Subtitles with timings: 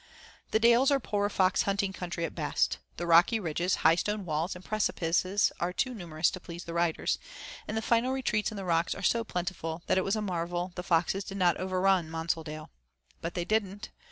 [0.49, 2.79] The dales are poor fox hunting country at best.
[2.97, 7.19] The rocky ridges, high stone walls, and precipices are too numerous to please the riders,
[7.67, 10.71] and the final retreats in the rocks are so plentiful that it was a marvel
[10.73, 12.71] the foxes did not overrun Monsaldale.
[13.21, 13.91] But they didn't.